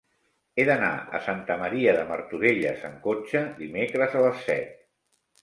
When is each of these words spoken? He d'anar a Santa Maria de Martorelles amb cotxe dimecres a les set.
He 0.61 0.63
d'anar 0.69 0.87
a 1.17 1.19
Santa 1.25 1.57
Maria 1.63 1.93
de 1.97 2.07
Martorelles 2.13 2.87
amb 2.91 2.99
cotxe 3.05 3.45
dimecres 3.61 4.19
a 4.23 4.27
les 4.27 4.43
set. 4.51 4.75